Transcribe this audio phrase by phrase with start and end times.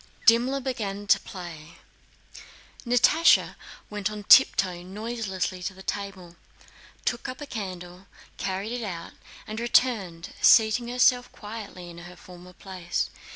[0.25, 1.75] Dimmler began to play;
[2.87, 3.53] Natásha
[3.87, 6.37] went on tiptoe noiselessly to the table,
[7.05, 9.11] took up a candle, carried it out,
[9.45, 13.11] and returned, seating herself quietly in her former place.